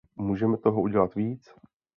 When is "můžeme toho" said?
0.15-0.81